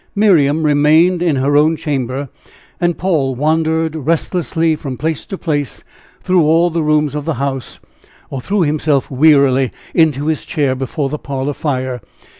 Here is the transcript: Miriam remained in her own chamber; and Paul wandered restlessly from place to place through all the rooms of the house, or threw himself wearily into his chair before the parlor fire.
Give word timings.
Miriam 0.15 0.63
remained 0.63 1.21
in 1.21 1.35
her 1.35 1.55
own 1.55 1.75
chamber; 1.77 2.29
and 2.79 2.97
Paul 2.97 3.35
wandered 3.35 3.95
restlessly 3.95 4.75
from 4.75 4.97
place 4.97 5.27
to 5.27 5.37
place 5.37 5.83
through 6.23 6.41
all 6.41 6.71
the 6.71 6.81
rooms 6.81 7.13
of 7.13 7.25
the 7.25 7.35
house, 7.35 7.79
or 8.31 8.41
threw 8.41 8.63
himself 8.63 9.11
wearily 9.11 9.69
into 9.93 10.25
his 10.25 10.43
chair 10.43 10.73
before 10.73 11.09
the 11.09 11.19
parlor 11.19 11.53
fire. 11.53 12.01